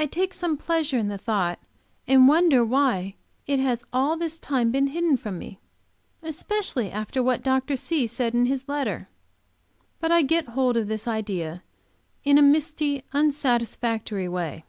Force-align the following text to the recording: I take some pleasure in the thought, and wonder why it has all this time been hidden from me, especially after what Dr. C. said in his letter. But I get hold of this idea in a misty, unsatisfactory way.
I 0.00 0.06
take 0.06 0.34
some 0.34 0.56
pleasure 0.56 0.98
in 0.98 1.06
the 1.06 1.16
thought, 1.16 1.60
and 2.08 2.26
wonder 2.26 2.64
why 2.64 3.14
it 3.46 3.60
has 3.60 3.84
all 3.92 4.16
this 4.16 4.40
time 4.40 4.72
been 4.72 4.88
hidden 4.88 5.16
from 5.16 5.38
me, 5.38 5.60
especially 6.24 6.90
after 6.90 7.22
what 7.22 7.44
Dr. 7.44 7.76
C. 7.76 8.08
said 8.08 8.34
in 8.34 8.46
his 8.46 8.68
letter. 8.68 9.08
But 10.00 10.10
I 10.10 10.22
get 10.22 10.46
hold 10.48 10.76
of 10.76 10.88
this 10.88 11.06
idea 11.06 11.62
in 12.24 12.36
a 12.36 12.42
misty, 12.42 13.04
unsatisfactory 13.12 14.26
way. 14.26 14.64